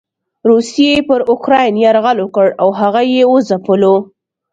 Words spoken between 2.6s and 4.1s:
او هغه یې وځپلو.